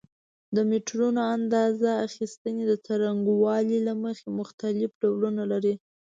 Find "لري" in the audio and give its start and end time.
5.51-5.73